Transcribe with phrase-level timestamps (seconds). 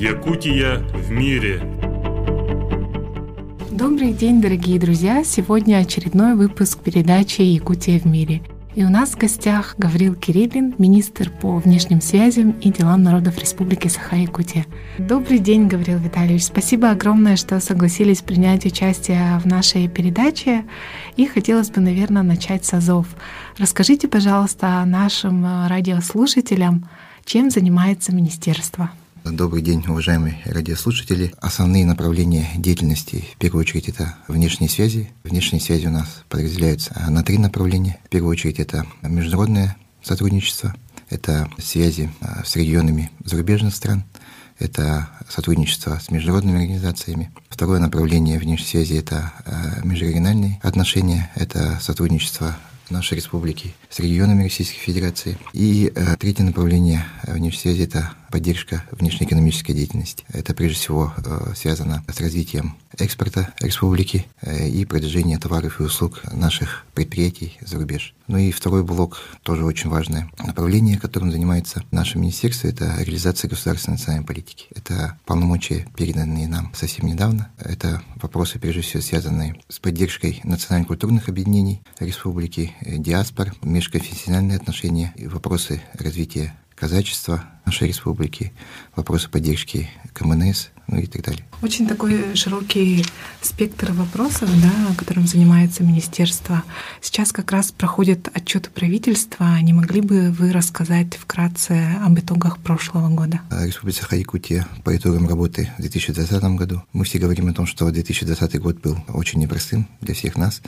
[0.00, 1.60] Якутия в мире.
[3.70, 5.22] Добрый день, дорогие друзья!
[5.24, 8.40] Сегодня очередной выпуск передачи «Якутия в мире».
[8.74, 13.88] И у нас в гостях Гаврил Кириллин, министр по внешним связям и делам народов Республики
[13.88, 14.64] Саха-Якутия.
[14.96, 16.44] Добрый день, Гаврил Витальевич.
[16.44, 20.64] Спасибо огромное, что согласились принять участие в нашей передаче.
[21.16, 23.06] И хотелось бы, наверное, начать с Азов.
[23.58, 26.88] Расскажите, пожалуйста, нашим радиослушателям,
[27.26, 28.90] чем занимается министерство.
[29.24, 31.34] Добрый день, уважаемые радиослушатели.
[31.40, 35.10] Основные направления деятельности, в первую очередь, это внешние связи.
[35.24, 37.98] Внешние связи у нас подразделяются на три направления.
[38.06, 40.74] В первую очередь, это международное сотрудничество,
[41.10, 44.04] это связи а, с регионами зарубежных стран,
[44.58, 47.30] это сотрудничество с международными организациями.
[47.50, 52.56] Второе направление внешней связи– это а, межрегиональные отношения, это сотрудничество
[52.88, 55.38] нашей республики с регионами Российской Федерации.
[55.52, 60.24] И э, третье направление внешней связи– это поддержка внешнеэкономической деятельности.
[60.32, 66.22] Это прежде всего э, связано с развитием экспорта республики э, и продвижения товаров и услуг
[66.32, 68.14] наших предприятий за рубеж.
[68.26, 73.94] Ну и второй блок, тоже очень важное направление, которым занимается наше министерство, это реализация государственной
[73.94, 74.66] национальной политики.
[74.74, 77.50] Это полномочия, переданные нам совсем недавно.
[77.58, 85.26] Это вопросы, прежде всего, связанные с поддержкой национально-культурных объединений республики, э, диаспор, межконфессиональные отношения, и
[85.26, 88.54] вопросы развития казачества нашей республики,
[88.96, 91.44] вопросы поддержки КМНС, ну и так далее.
[91.62, 93.04] Очень такой широкий
[93.40, 96.64] спектр вопросов, да, которым занимается министерство.
[97.00, 99.58] Сейчас как раз проходят отчеты правительства.
[99.60, 103.40] Не могли бы вы рассказать вкратце об итогах прошлого года?
[103.50, 106.82] Республика Саха-Якутия по итогам работы в 2020 году.
[106.92, 110.60] Мы все говорим о том, что 2020 год был очень непростым для всех нас,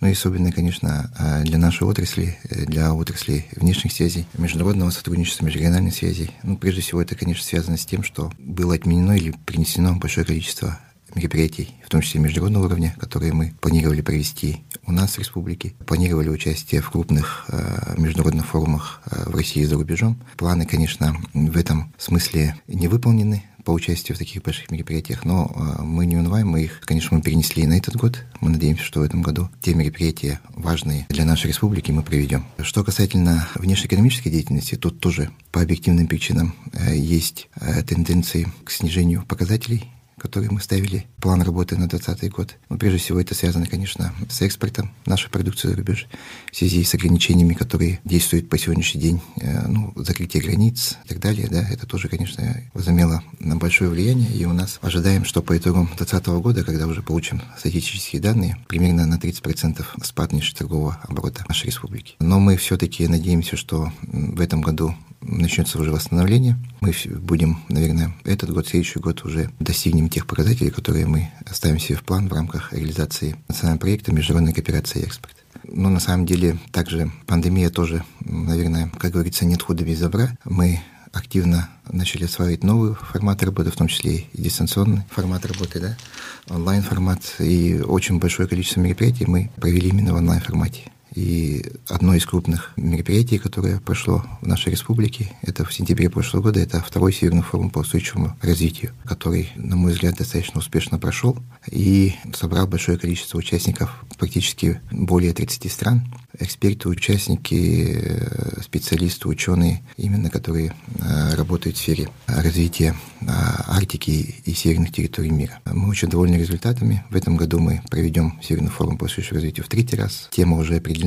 [0.00, 6.30] но и особенно, конечно, для нашей отрасли, для отрасли внешних связей, международного сотрудничества, межрегиональной связи.
[6.42, 9.65] Ну, прежде всего, это, конечно, связано с тем, что было отменено или принесено
[9.98, 10.78] большое количество
[11.14, 15.74] мероприятий, в том числе международного уровня, которые мы планировали провести у нас в республике.
[15.86, 20.20] Планировали участие в крупных э, международных форумах э, в России и за рубежом.
[20.36, 25.82] Планы, конечно, в этом смысле не выполнены по участию в таких больших мероприятиях, но э,
[25.82, 28.24] мы не унываем, мы их, конечно, мы перенесли и на этот год.
[28.40, 32.46] Мы надеемся, что в этом году те мероприятия важные для нашей республики мы проведем.
[32.62, 39.24] Что касательно внешнеэкономической деятельности, тут тоже по объективным причинам э, есть э, тенденции к снижению
[39.26, 39.90] показателей
[40.26, 42.56] которые мы ставили, план работы на 2020 год.
[42.68, 46.08] Но прежде всего это связано, конечно, с экспортом нашей продукции за рубеж
[46.50, 51.20] в связи с ограничениями, которые действуют по сегодняшний день, э, ну, закрытие границ и так
[51.20, 55.56] далее, да, это тоже, конечно, возымело на большое влияние, и у нас ожидаем, что по
[55.56, 61.66] итогам 2020 года, когда уже получим статистические данные, примерно на 30% спад торгового оборота нашей
[61.66, 62.16] республики.
[62.18, 66.56] Но мы все-таки надеемся, что в этом году начнется уже восстановление.
[66.80, 71.98] Мы будем, наверное, этот год, следующий год уже достигнем тех показателей, которые мы ставим себе
[71.98, 75.36] в план в рамках реализации национального проекта международной кооперации и экспорта.
[75.64, 80.30] Но на самом деле также пандемия тоже, наверное, как говорится, нет худа без добра.
[80.46, 80.80] Мы
[81.12, 85.98] активно начали осваивать новые форматы работы, в том числе и дистанционный формат работы, да,
[86.48, 87.20] онлайн-формат.
[87.40, 90.92] И очень большое количество мероприятий мы провели именно в онлайн-формате.
[91.16, 96.60] И одно из крупных мероприятий, которое прошло в нашей республике, это в сентябре прошлого года,
[96.60, 101.38] это второй Северный форум по устойчивому развитию, который, на мой взгляд, достаточно успешно прошел
[101.70, 106.06] и собрал большое количество участников, практически более 30 стран,
[106.38, 114.54] эксперты, участники, э, специалисты, ученые, именно которые э, работают в сфере развития э, Арктики и
[114.54, 115.60] северных территорий мира.
[115.64, 117.04] Мы очень довольны результатами.
[117.10, 120.28] В этом году мы проведем Северный форум по устойчивому развитию в третий раз.
[120.30, 121.05] Тема уже определена,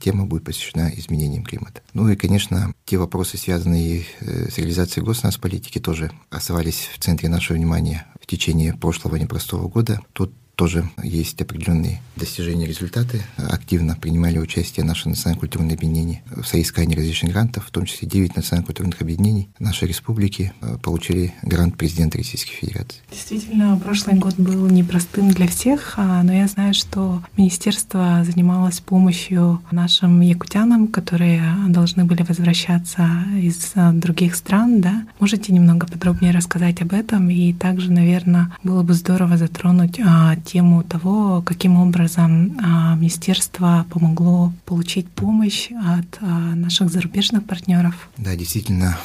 [0.00, 1.80] тема будет посвящена изменениям климата.
[1.92, 8.06] Ну и, конечно, те вопросы, связанные с реализацией госнацполитики, тоже оставались в центре нашего внимания
[8.20, 10.00] в течение прошлого непростого года.
[10.12, 13.22] Тут тоже есть определенные достижения, результаты.
[13.38, 19.00] Активно принимали участие наши национально-культурные объединения в соискании различных грантов, в том числе 9 национально-культурных
[19.00, 23.00] объединений нашей республики э, получили грант президента Российской Федерации.
[23.10, 29.62] Действительно, прошлый год был непростым для всех, а, но я знаю, что министерство занималось помощью
[29.70, 34.82] нашим якутянам, которые должны были возвращаться из э, других стран.
[34.82, 35.06] Да?
[35.20, 37.30] Можете немного подробнее рассказать об этом?
[37.30, 44.52] И также, наверное, было бы здорово затронуть а, тему того, каким образом а, министерство помогло
[44.64, 48.08] получить помощь от а, наших зарубежных партнеров.
[48.16, 48.98] Да, действительно,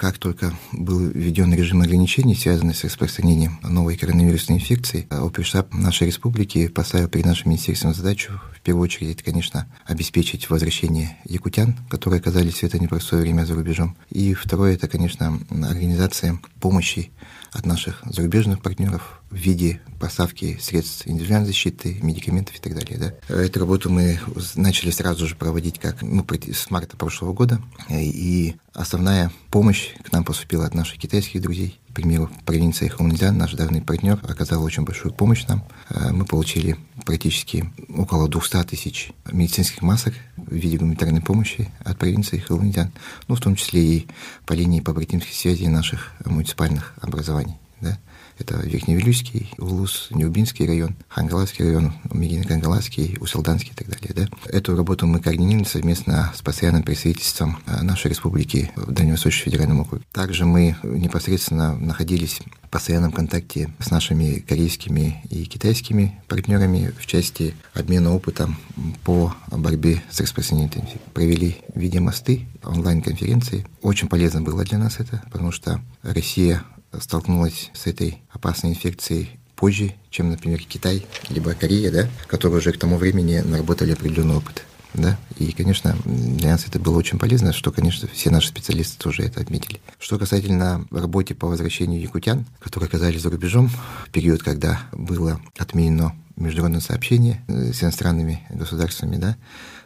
[0.00, 6.68] как только был введен режим ограничений, связанный с распространением новой коронавирусной инфекции, оперштаб нашей республики
[6.68, 12.60] поставил перед нашим министерством задачу, в первую очередь, это, конечно, обеспечить возвращение якутян, которые оказались
[12.60, 13.96] в это непростое время за рубежом.
[14.08, 17.10] И второе, это, конечно, организация помощи
[17.52, 22.98] от наших зарубежных партнеров в виде поставки средств индивидуальной защиты, медикаментов и так далее.
[22.98, 23.34] Да.
[23.34, 24.20] Эту работу мы
[24.54, 27.60] начали сразу же проводить как ну, с марта прошлого года.
[27.88, 31.80] И основная помощь к нам поступила от наших китайских друзей.
[31.90, 35.64] К примеру, провинция Хунцзян, наш давний партнер, оказал очень большую помощь нам.
[35.90, 42.38] Э, мы получили практически около 200 тысяч медицинских масок в виде гуманитарной помощи от провинции
[42.38, 42.90] Хунцзян,
[43.28, 44.08] ну, в том числе и
[44.44, 47.58] по линии побратимских связей наших муниципальных образований.
[47.84, 47.98] Да?
[48.38, 54.12] Это Верхневилюйский, Улус, Неубинский район, Хангаласский район, Мегино-Кангаласский, Усалданский и так далее.
[54.14, 54.50] Да?
[54.50, 60.04] Эту работу мы координировали совместно с постоянным представительством э, нашей республики в Дальневосточном федеральном округе.
[60.12, 67.54] Также мы непосредственно находились в постоянном контакте с нашими корейскими и китайскими партнерами в части
[67.72, 68.56] обмена опытом
[69.04, 70.88] по борьбе с распространением.
[71.12, 73.66] Провели видеомосты, онлайн-конференции.
[73.82, 76.64] Очень полезно было для нас это, потому что Россия
[77.00, 82.78] столкнулась с этой опасной инфекцией позже, чем, например, Китай, либо Корея, да, которые уже к
[82.78, 84.64] тому времени наработали определенный опыт.
[84.94, 85.18] Да?
[85.38, 89.40] И, конечно, для нас это было очень полезно, что, конечно, все наши специалисты тоже это
[89.40, 89.80] отметили.
[89.98, 96.14] Что касательно работы по возвращению якутян, которые оказались за рубежом в период, когда было отменено
[96.36, 99.36] международное сообщение э, с иностранными государствами, да,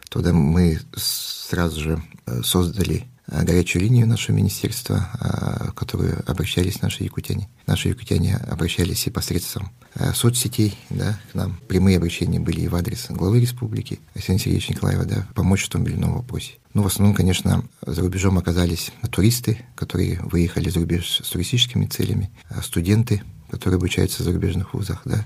[0.09, 7.03] тогда мы сразу же э, создали горячую линию нашего министерства, э, в которую обращались наши
[7.03, 7.49] якутяне.
[7.67, 11.59] Наши якутяне обращались и посредством э, соцсетей, да, к нам.
[11.67, 15.85] Прямые обращения были и в адрес главы республики Александра Сергеевича Николаева, да, помочь в том
[15.85, 16.53] или ином вопросе.
[16.73, 22.29] Ну, в основном, конечно, за рубежом оказались туристы, которые выехали за рубеж с туристическими целями,
[22.61, 25.25] студенты, которые обучаются в зарубежных вузах, да,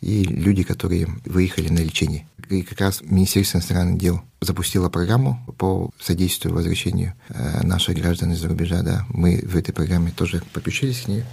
[0.00, 2.26] и люди, которые выехали на лечение.
[2.50, 8.48] И как раз Министерство иностранных дел запустило программу по содействию возвращению э, наших граждан из-за
[8.48, 8.82] рубежа.
[8.82, 9.06] Да.
[9.08, 11.24] Мы в этой программе тоже подключились к ней,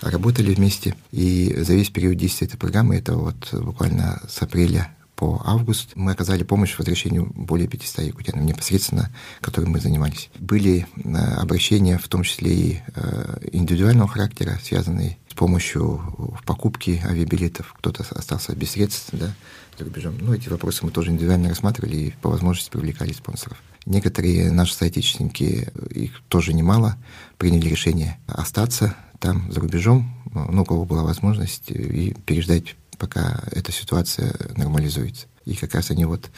[0.00, 0.96] работали вместе.
[1.12, 6.12] И за весь период действия этой программы, это вот буквально с апреля по август мы
[6.12, 10.30] оказали помощь в возвращению более 500 якутянам непосредственно, которым мы занимались.
[10.38, 17.02] Были э, обращения, в том числе и э, индивидуального характера, связанные с помощью в покупке
[17.04, 17.74] авиабилетов.
[17.78, 19.32] Кто-то остался без средств, да,
[19.78, 20.16] за рубежом.
[20.20, 23.62] Ну, эти вопросы мы тоже индивидуально рассматривали и по возможности привлекали спонсоров.
[23.86, 26.96] Некоторые наши соотечественники, их тоже немало,
[27.36, 33.72] приняли решение остаться там за рубежом, ну, у кого была возможность, и переждать пока эта
[33.72, 35.26] ситуация нормализуется.
[35.44, 36.30] И как раз они вот,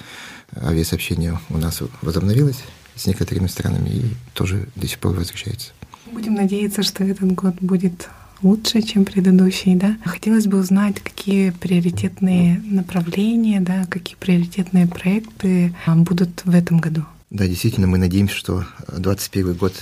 [0.56, 2.58] авиасообщение у нас возобновилось
[2.94, 4.04] с некоторыми странами и
[4.34, 5.72] тоже до сих пор возвращается.
[6.10, 8.08] Будем надеяться, что этот год будет
[8.42, 9.96] лучше, чем предыдущий, да.
[10.04, 17.04] Хотелось бы узнать, какие приоритетные направления, да, какие приоритетные проекты а, будут в этом году.
[17.30, 19.74] Да, действительно, мы надеемся, что 2021 год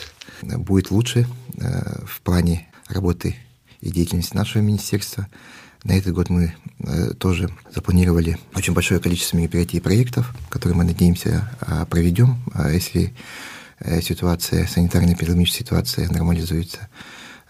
[0.43, 1.27] будет лучше
[1.57, 3.37] э, в плане работы
[3.81, 5.29] и деятельности нашего министерства.
[5.85, 10.85] На этот год мы э, тоже запланировали очень большое количество мероприятий и проектов, которые мы
[10.85, 13.13] надеемся а, проведем, а если
[13.81, 16.89] э, ситуация, санитарно-эпидемическая ситуация нормализуется.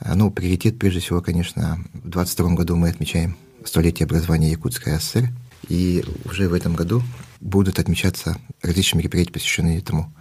[0.00, 5.28] А, ну, приоритет, прежде всего, конечно, в 2022 году мы отмечаем столетие образования Якутской ССР,
[5.69, 7.04] и уже в этом году
[7.40, 10.12] будут отмечаться различные мероприятия, посвященные этому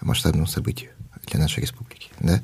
[0.00, 0.92] масштабному событию
[1.30, 2.10] для нашей республики.
[2.20, 2.42] Да?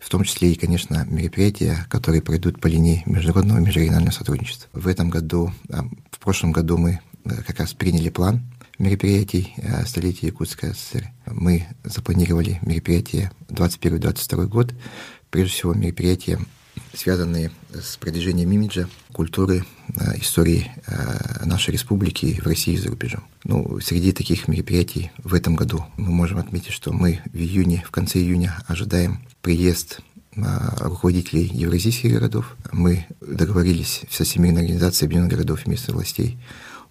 [0.00, 4.68] В том числе и, конечно, мероприятия, которые пройдут по линии международного и межрегионального сотрудничества.
[4.72, 8.42] В этом году, а, в прошлом году мы э, как раз приняли план
[8.78, 11.08] мероприятий э, столетия Якутской ССР.
[11.26, 14.74] Мы запланировали мероприятия 21-22 год,
[15.30, 16.38] прежде всего мероприятия
[16.94, 19.64] связанные с продвижением имиджа, культуры,
[19.96, 23.24] э, истории э, нашей республики в России и за рубежом.
[23.44, 27.90] Ну, среди таких мероприятий в этом году мы можем отметить, что мы в июне, в
[27.90, 30.00] конце июня ожидаем приезд
[30.36, 30.42] э,
[30.80, 32.56] руководителей евразийских городов.
[32.72, 36.38] Мы договорились со Всемирной организацией Объединенных городов и местных властей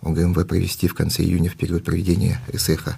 [0.02, 2.98] ОГМВ провести в конце июня в период проведения СЭХа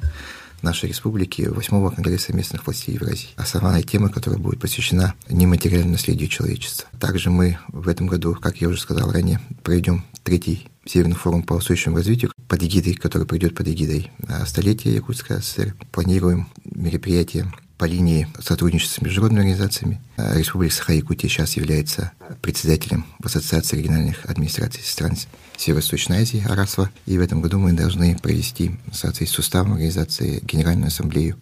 [0.64, 3.30] нашей республики 8-го Конгресса местных властей Евразии.
[3.36, 6.90] Основная тема, которая будет посвящена нематериальному наследию человечества.
[7.00, 11.54] Также мы в этом году, как я уже сказал ранее, проведем третий Северный форум по
[11.54, 15.76] устойчивому развитию под эгидой, который пройдет под эгидой а, столетия Якутской ССР.
[15.92, 20.02] Планируем мероприятие по линии сотрудничества с международными организациями.
[20.18, 22.12] А, Республика Саха-Якутия сейчас является
[22.42, 25.16] председателем в Ассоциации региональных администраций стран
[25.58, 26.90] Северо-Восточной Азии АРАСВА.
[27.06, 31.38] И в этом году мы должны провести в соответствии с уставом организации Генеральную ассамблею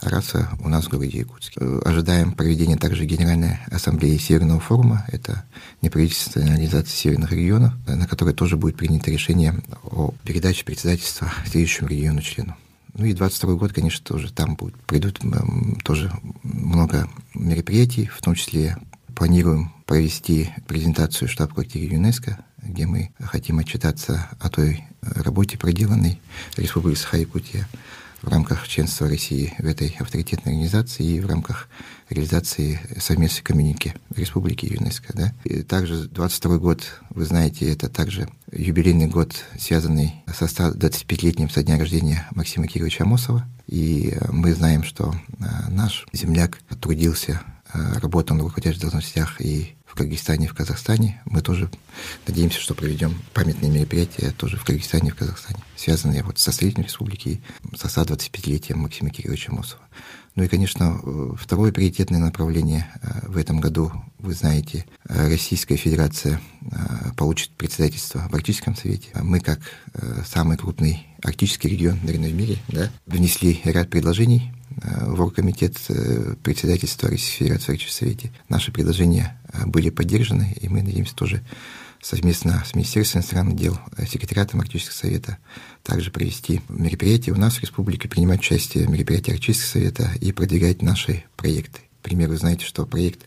[0.00, 1.60] РАСа у нас в городе Якутске.
[1.84, 5.04] Ожидаем проведения также Генеральной ассамблеи Северного форума.
[5.08, 5.44] Это
[5.82, 12.20] неправительственная организация северных регионов, на которой тоже будет принято решение о передаче председательства следующему региону
[12.22, 12.56] члену.
[12.94, 15.20] Ну и 22 год, конечно, тоже там будет, придут
[15.84, 18.76] тоже много мероприятий, в том числе
[19.14, 26.20] планируем провести презентацию штаб-квартиры ЮНЕСКО, где мы хотим отчитаться о той работе, проделанной
[26.56, 27.68] Республикой Саха-Якутия
[28.22, 31.68] в рамках членства России в этой авторитетной организации и в рамках
[32.08, 35.12] реализации совместной коммуники Республики ЮНЕСКО.
[35.14, 35.34] Да?
[35.44, 41.78] И также 22 год, вы знаете, это также юбилейный год, связанный со 125-летним со дня
[41.78, 43.46] рождения Максима Кировича Амосова.
[43.66, 47.40] И мы знаем, что а, наш земляк трудился,
[47.74, 51.20] а, работал на руководящих должностях и в Кыргызстане и в Казахстане.
[51.24, 51.68] Мы тоже
[52.26, 56.84] надеемся, что проведем памятные мероприятия тоже в Кыргызстане и в Казахстане, связанные вот со Средней
[56.84, 57.42] Республикой
[57.76, 59.82] со 125-летием Максима Кировича Мосова.
[60.36, 61.00] Ну и, конечно,
[61.36, 68.26] второе приоритетное направление э, в этом году, вы знаете, э, Российская Федерация э, получит председательство
[68.28, 69.10] в Арктическом Совете.
[69.22, 69.60] Мы, как
[70.26, 74.52] самый крупный арктический регион, наверное, в мире, да, внесли ряд предложений
[74.82, 75.76] в оргкомитет
[76.42, 78.32] председательства Российской Федерации в Арктическом Совете.
[78.48, 81.42] Наши предложения были поддержаны, и мы надеемся тоже
[82.04, 85.38] совместно с Министерством иностранных дел, э, секретариатом Арктического совета
[85.82, 90.82] также провести мероприятия у нас в республике, принимать участие в мероприятии Арктического совета и продвигать
[90.82, 91.80] наши проекты.
[92.00, 93.26] К примеру, знаете, что проект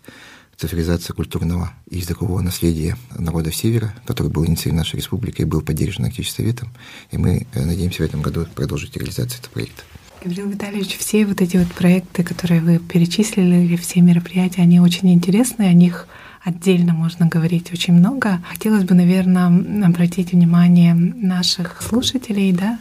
[0.56, 6.46] цифровизация культурного и языкового наследия народов Севера, который был инициирован нашей республикой, был поддержан Арктическим
[6.46, 6.74] советом,
[7.12, 9.84] и мы э, надеемся в этом году продолжить реализацию этого проекта.
[10.24, 15.14] Гаврил Витальевич, все вот эти вот проекты, которые вы перечислили, или все мероприятия, они очень
[15.14, 16.08] интересны, о них
[16.44, 18.40] отдельно можно говорить очень много.
[18.50, 22.80] Хотелось бы, наверное, обратить внимание наших слушателей да,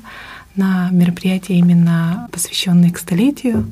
[0.55, 3.67] на мероприятия, именно посвященные к столетию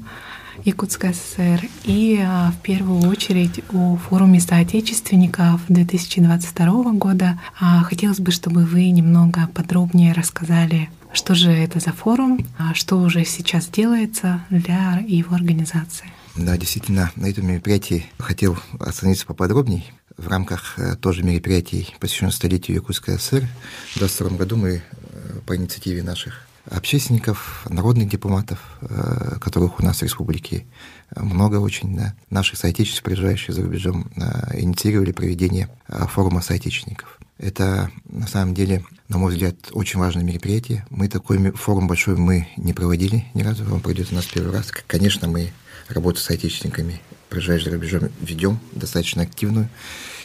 [0.64, 7.40] Якутской ССР и а, в первую очередь о форуме соотечественников 2022 года.
[7.61, 12.97] А, хотелось бы, чтобы вы немного подробнее рассказали, что же это за форум, а что
[12.97, 16.12] уже сейчас делается для его организации.
[16.37, 19.85] Да, действительно, на этом мероприятии хотел остановиться поподробнее.
[20.16, 23.49] В рамках э, тоже мероприятий, посвященных столетию Якутской ССР,
[23.94, 29.99] в 2022 году мы э, по инициативе наших общественников, народных дипломатов, э, которых у нас
[29.99, 30.66] в республике
[31.14, 34.11] много очень, да, наших соотечественников, приезжающих за рубежом,
[34.54, 37.18] инициировали проведение форума соотечественников.
[37.38, 40.87] Это, на самом деле, на мой взгляд, очень важное мероприятие.
[40.90, 44.71] Мы такой форум большой мы не проводили ни разу, он пройдет у нас первый раз.
[44.87, 45.52] Конечно, мы
[45.88, 49.68] работу с отечественниками, приезжаешь за рубежом, ведем достаточно активную.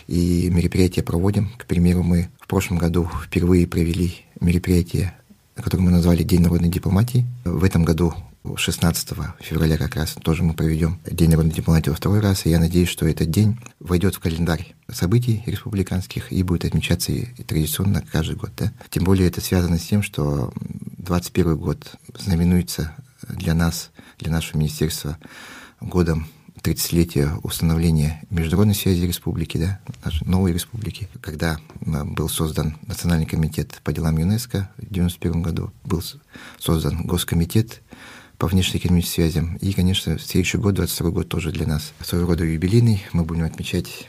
[0.08, 1.52] И мероприятия проводим.
[1.58, 5.14] К примеру, мы в прошлом году впервые провели мероприятие,
[5.62, 7.26] которое мы назвали День народной дипломатии.
[7.44, 8.14] В этом году
[8.56, 12.60] 16 февраля как раз тоже мы проведем День народной дипломатии во второй раз, и я
[12.60, 18.36] надеюсь, что этот день войдет в календарь событий республиканских и будет отмечаться и традиционно каждый
[18.36, 18.52] год.
[18.58, 18.72] Да?
[18.90, 20.54] Тем более это связано с тем, что
[20.98, 22.96] 21 год знаменуется
[23.28, 25.18] для нас, для нашего министерства
[25.82, 26.28] годом
[26.62, 33.94] 30-летия установления международной связи республики, да, нашей новой республики, когда был создан Национальный комитет по
[33.94, 36.04] делам ЮНЕСКО в 1991 году, был
[36.58, 37.82] создан Госкомитет
[38.40, 39.58] по внешнеэкономическим связям.
[39.58, 43.04] И, конечно, следующий год, 22 год, тоже для нас своего рода юбилейный.
[43.12, 44.08] Мы будем отмечать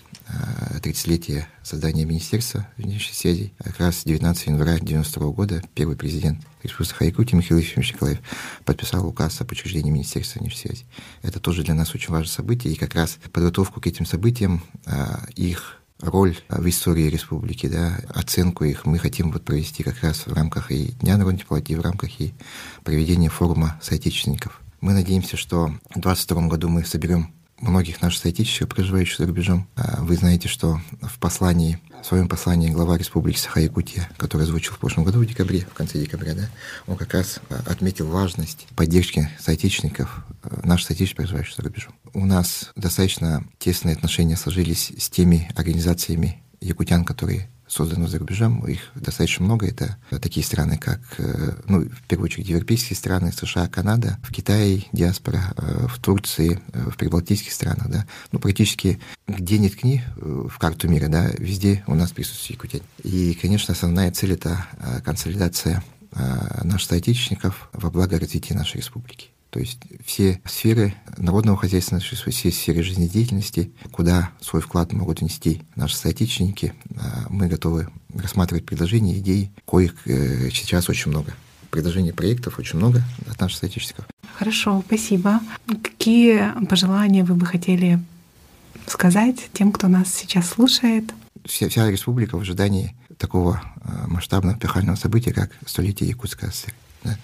[0.80, 3.52] 30-летие создания Министерства внешних связей.
[3.58, 8.18] Как раз 19 января 1992 года первый президент Республики Саха-Якутия Михаил Ефимович Николаев
[8.64, 10.86] подписал указ об учреждении Министерства внешних связей.
[11.22, 15.26] Это тоже для нас очень важное событие, и как раз подготовку к этим событиям, а,
[15.34, 20.32] их роль в истории республики, да, оценку их мы хотим вот провести как раз в
[20.32, 22.34] рамках и Дня народной дипломатии, в рамках и
[22.84, 24.60] проведения форума соотечественников.
[24.80, 29.68] Мы надеемся, что в 2022 году мы соберем многих наших соотечественников, проживающих за рубежом.
[29.76, 34.78] А вы знаете, что в послании, в своем послании глава Республики Саха-Якутия, который озвучил в
[34.78, 36.48] прошлом году в декабре, в конце декабря, да,
[36.86, 41.94] он как раз а, отметил важность поддержки соотечественников, а, наших соотечественников, проживающих за рубежом.
[42.14, 48.80] У нас достаточно тесные отношения сложились с теми организациями якутян, которые создано за рубежом, их
[48.96, 49.66] достаточно много.
[49.66, 54.86] Это такие страны, как, э, ну, в первую очередь, европейские страны, США, Канада, в Китае
[54.92, 58.06] диаспора, э, в Турции, э, в прибалтийских странах, да.
[58.32, 58.98] Ну, практически
[59.28, 62.80] где ни ткни в карту мира, да, везде у нас присутствует Якутия.
[63.04, 64.66] И, конечно, основная цель— это
[65.04, 65.84] консолидация
[66.64, 69.28] наших соотечественников во благо развития нашей республики.
[69.50, 75.96] То есть все сферы народного хозяйства, все сферы жизнедеятельности, куда свой вклад могут внести наши
[75.96, 81.34] соотечественники, а, мы готовы рассматривать предложения, идеи, коих э, сейчас очень много.
[81.70, 84.06] Предложений проектов очень много от наших соотечественников.
[84.34, 85.40] Хорошо, спасибо.
[85.66, 88.00] Какие пожелания вы бы хотели
[88.86, 91.12] сказать тем, кто нас сейчас слушает?
[91.44, 96.74] Вся, вся республика в ожидании такого а, масштабного пехального события, как столетие Якутской ССР.
[97.04, 97.18] Да?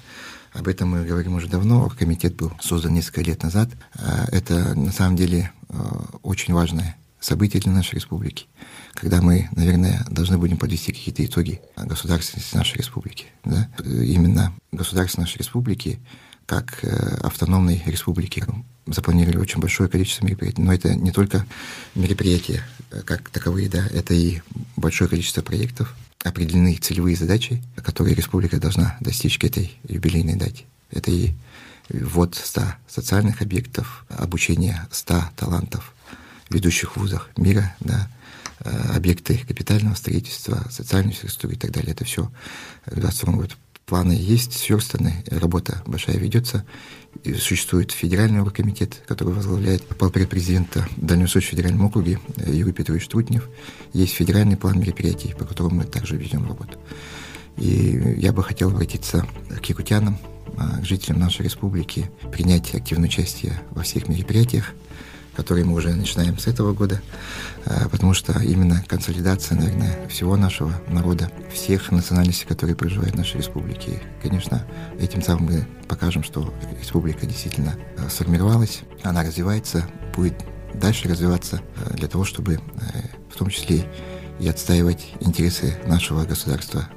[0.58, 1.90] Об этом мы говорим уже давно.
[1.98, 3.68] Комитет был создан несколько лет назад.
[3.94, 8.46] А, это на самом деле а, очень важное событие для нашей республики,
[8.94, 13.26] когда мы, наверное, должны будем подвести какие-то итоги государственности нашей республики.
[13.44, 13.68] Да?
[13.84, 15.98] Именно государство нашей республики
[16.46, 18.44] как э, автономной республики
[18.86, 20.62] запланировали очень большое количество мероприятий.
[20.62, 21.44] Но это не только
[21.96, 24.40] мероприятия э, как таковые, да, это и
[24.76, 30.64] большое количество проектов, определены целевые задачи, которые республика должна достичь к этой юбилейной дате.
[30.90, 31.34] Это и
[31.88, 35.94] ввод 100 социальных объектов, обучение 100 талантов
[36.48, 38.08] в ведущих вузах мира, да,
[38.60, 41.92] э, объекты капитального строительства, социальной инфраструктуры и так далее.
[41.92, 42.24] Это все
[42.86, 43.54] в 2022 году
[43.86, 46.66] планы есть, сверстаны, работа большая ведется.
[47.22, 53.48] И существует федеральный оргкомитет, который возглавляет полпред президента Дальневосточного федеральном округе Юрий Петрович Трутнев.
[53.94, 56.78] Есть федеральный план мероприятий, по которому мы также ведем работу.
[57.56, 60.18] И я бы хотел обратиться к якутянам,
[60.58, 64.74] а, к жителям нашей республики, принять активное участие во всех мероприятиях,
[65.36, 67.00] которые мы уже начинаем с этого года,
[67.66, 73.38] а, потому что именно консолидация, наверное, всего нашего народа, всех национальностей, которые проживают в нашей
[73.38, 74.02] республике.
[74.22, 74.66] конечно,
[74.98, 80.34] этим самым мы покажем, что республика действительно а, сформировалась, она развивается, будет
[80.74, 82.58] дальше развиваться а, для того, чтобы
[83.30, 83.84] в том числе
[84.40, 86.88] и отстаивать интересы нашего государства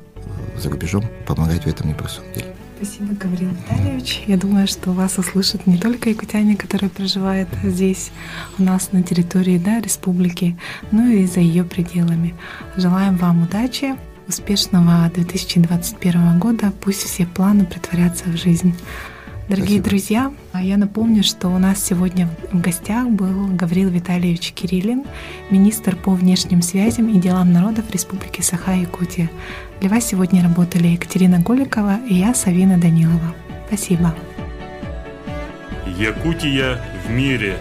[0.62, 2.59] за рубежом, помогать в этом непростом деле.
[2.81, 4.24] Спасибо, Гаврил Витальевич.
[4.25, 8.09] Я думаю, что вас услышат не только якутяне, которые проживают здесь,
[8.57, 10.57] у нас на территории да, республики,
[10.89, 12.36] но и за ее пределами.
[12.77, 13.95] Желаем вам удачи,
[14.29, 16.71] успешного 2021 года.
[16.79, 18.74] Пусть все планы притворятся в жизнь.
[19.50, 19.89] Дорогие Спасибо.
[19.89, 25.06] друзья, я напомню, что у нас сегодня в гостях был Гаврил Витальевич Кириллин,
[25.50, 29.27] министр по внешним связям и делам народов Республики Саха-Якутия.
[29.82, 33.34] Для вас сегодня работали Екатерина Голикова и я, Савина Данилова.
[33.68, 34.13] Спасибо.
[35.98, 37.58] Якутия в мире.